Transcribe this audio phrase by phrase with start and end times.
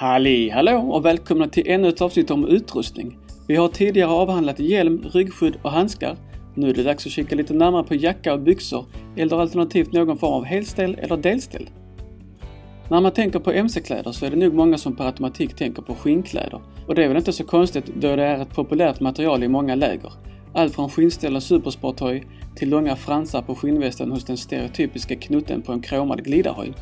[0.00, 3.18] Halli hallå och välkomna till ännu ett avsnitt om utrustning.
[3.48, 6.16] Vi har tidigare avhandlat hjälm, ryggskydd och handskar.
[6.54, 8.84] Nu är det dags att kika lite närmare på jacka och byxor
[9.16, 11.70] eller alternativt någon form av helställ eller delställ.
[12.88, 15.94] När man tänker på mc-kläder så är det nog många som per automatik tänker på
[15.94, 16.60] skinnkläder.
[16.86, 19.74] Och det är väl inte så konstigt då det är ett populärt material i många
[19.74, 20.12] läger.
[20.52, 22.26] Allt från skinnställ och supersporthoj
[22.56, 26.74] till långa fransar på skinnvästen hos den stereotypiska knutten på en kromad glidarhoj.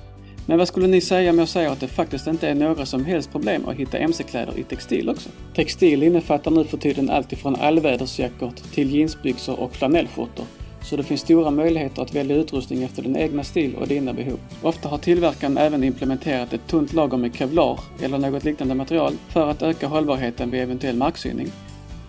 [0.48, 3.04] Men vad skulle ni säga om jag säger att det faktiskt inte är några som
[3.04, 5.28] helst problem att hitta mc-kläder i textil också?
[5.54, 10.44] Textil innefattar nu för tiden allt ifrån allvädersjackor till jeansbyxor och flanellskjortor.
[10.82, 14.38] Så det finns stora möjligheter att välja utrustning efter din egna stil och dina behov.
[14.62, 19.50] Ofta har tillverkaren även implementerat ett tunt lager med kevlar eller något liknande material för
[19.50, 21.52] att öka hållbarheten vid eventuell marksyning.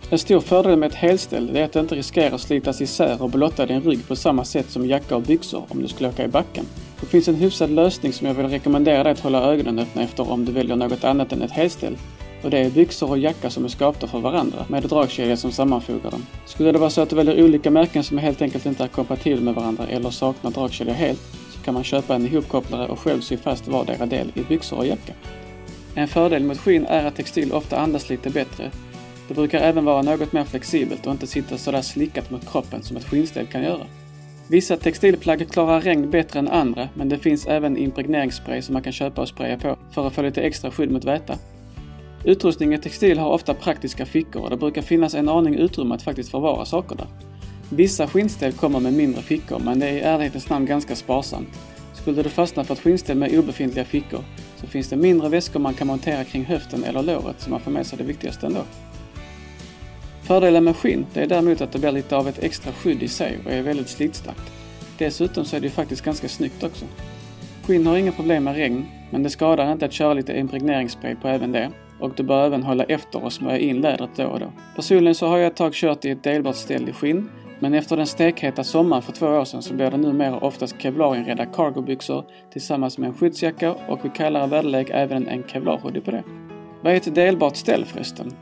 [0.09, 3.29] En stor fördel med ett helställ är att det inte riskerar att slitas isär och
[3.29, 6.27] blotta din rygg på samma sätt som jacka och byxor om du skulle åka i
[6.27, 6.65] backen.
[6.99, 10.31] Det finns en hyfsad lösning som jag vill rekommendera dig att hålla ögonen öppna efter
[10.31, 11.97] om du väljer något annat än ett helställ.
[12.41, 16.11] Och det är byxor och jacka som är skapta för varandra, med dragkedja som sammanfogar
[16.11, 16.25] dem.
[16.45, 19.41] Skulle det vara så att du väljer olika märken som helt enkelt inte är kompatibla
[19.41, 23.37] med varandra eller saknar dragkedja helt, så kan man köpa en ihopkopplare och själv sy
[23.37, 25.13] fast vardera del i byxor och jacka.
[25.95, 28.71] En fördel med skinn är att textil ofta andas lite bättre.
[29.27, 32.97] Det brukar även vara något mer flexibelt och inte sitta sådär slickat mot kroppen som
[32.97, 33.85] ett skinnställ kan göra.
[34.49, 38.93] Vissa textilplagg klarar regn bättre än andra, men det finns även impregneringsspray som man kan
[38.93, 41.37] köpa och spraya på för att få lite extra skydd mot väta.
[42.23, 46.01] Utrustning i textil har ofta praktiska fickor och det brukar finnas en aning utrymme att
[46.01, 47.07] faktiskt förvara saker där.
[47.69, 51.59] Vissa skinnställ kommer med mindre fickor, men det är i ärlighetens namn ganska sparsamt.
[51.93, 54.23] Skulle du fastna för ett skinnställ med obefintliga fickor
[54.55, 57.71] så finns det mindre väskor man kan montera kring höften eller låret så man får
[57.71, 58.61] med sig det viktigaste ändå.
[60.27, 63.07] Fördelen med skinn, det är däremot att det blir lite av ett extra skydd i
[63.07, 64.51] sig och är väldigt slitstarkt.
[64.97, 66.85] Dessutom så är det ju faktiskt ganska snyggt också.
[67.63, 71.27] Skinn har inga problem med regn, men det skadar inte att köra lite impregneringsspray på
[71.27, 71.71] även det.
[71.99, 74.51] Och du bör även hålla efter och smörja in lädret då och då.
[74.75, 77.97] Personligen så har jag ett tag kört i ett delbart ställ i skinn, men efter
[77.97, 82.97] den stekheta sommaren för två år sedan så blir det numera oftast kevlarinredda cargobyxor tillsammans
[82.97, 86.23] med en skyddsjacka och vid kallare väderlek även en kevlarhoodie på det.
[86.81, 88.33] Vad är ett delbart ställ förresten?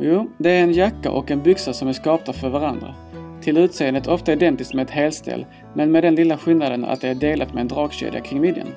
[0.00, 2.94] Jo, det är en jacka och en byxa som är skapta för varandra.
[3.42, 7.14] Till utseendet ofta identiskt med ett helställ, men med den lilla skillnaden att det är
[7.14, 8.68] delat med en dragkedja kring midjan.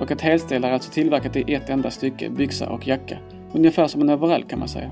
[0.00, 3.18] Och ett helställ är alltså tillverkat i ett enda stycke, byxa och jacka.
[3.52, 4.90] Ungefär som en overall kan man säga.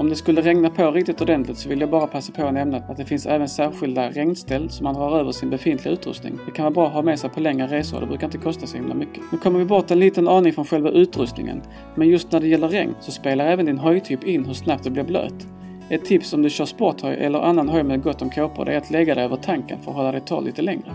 [0.00, 2.76] Om det skulle regna på riktigt ordentligt så vill jag bara passa på att nämna
[2.76, 6.38] att det finns även särskilda regnställ som man drar över sin befintliga utrustning.
[6.46, 8.38] Det kan vara bra att ha med sig på längre resor och det brukar inte
[8.38, 9.22] kosta så himla mycket.
[9.32, 11.62] Nu kommer vi bort en liten aning från själva utrustningen,
[11.94, 14.90] men just när det gäller regn så spelar även din höjtyp in hur snabbt det
[14.90, 15.46] blir blöt.
[15.88, 18.90] Ett tips om du kör sporthöj eller annan höj med gott om kåpor är att
[18.90, 20.92] lägga dig över tanken för att hålla dig torr lite längre.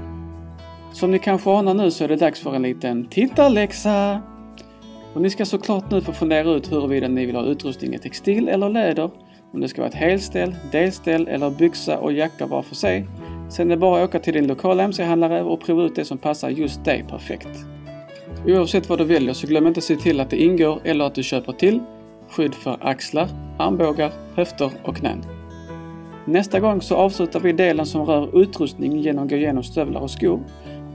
[0.93, 4.21] Som ni kanske anar nu så är det dags för en liten tittarläxa!
[5.15, 8.47] Och ni ska såklart nu få fundera ut huruvida ni vill ha utrustning i textil
[8.47, 9.09] eller läder,
[9.53, 13.07] om det ska vara ett helställ, delställ eller byxa och jacka var för sig.
[13.49, 16.17] Sen är det bara att åka till din lokala mc-handlare och prova ut det som
[16.17, 17.49] passar just dig perfekt.
[18.47, 21.15] Oavsett vad du väljer så glöm inte att se till att det ingår eller att
[21.15, 21.79] du köper till
[22.29, 23.27] skydd för axlar,
[23.57, 25.23] armbågar, höfter och knän.
[26.25, 30.11] Nästa gång så avslutar vi delen som rör utrustning genom att gå igenom stövlar och
[30.11, 30.39] skor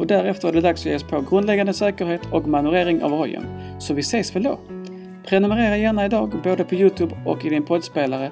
[0.01, 3.45] och därefter är det dags att ge oss på grundläggande säkerhet och manövrering av hojen.
[3.79, 4.59] Så vi ses väl då!
[5.27, 8.31] Prenumerera gärna idag både på Youtube och i din poddspelare.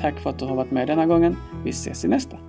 [0.00, 1.36] Tack för att du har varit med denna gången.
[1.64, 2.47] Vi ses i nästa!